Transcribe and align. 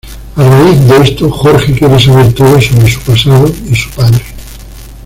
A 0.35 0.43
raíz 0.49 0.83
de 0.87 0.97
esto 0.97 1.29
Jorge 1.29 1.75
quiere 1.77 1.99
saber 1.99 2.33
todo 2.33 2.59
sobre 2.59 2.89
su 2.91 2.99
pasado 3.01 3.53
y 3.69 3.75
su 3.75 3.91
padre. 3.91 4.25